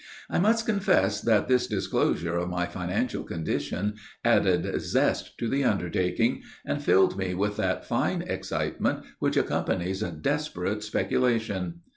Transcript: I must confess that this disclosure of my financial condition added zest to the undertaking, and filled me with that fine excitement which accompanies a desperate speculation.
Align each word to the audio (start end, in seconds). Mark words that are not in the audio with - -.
I 0.31 0.39
must 0.39 0.65
confess 0.65 1.21
that 1.21 1.47
this 1.47 1.67
disclosure 1.67 2.35
of 2.35 2.49
my 2.49 2.65
financial 2.65 3.21
condition 3.21 3.97
added 4.25 4.81
zest 4.81 5.37
to 5.37 5.47
the 5.47 5.63
undertaking, 5.63 6.41
and 6.65 6.81
filled 6.83 7.19
me 7.19 7.35
with 7.35 7.55
that 7.57 7.85
fine 7.85 8.23
excitement 8.23 9.03
which 9.19 9.37
accompanies 9.37 10.01
a 10.01 10.09
desperate 10.09 10.81
speculation. 10.81 11.81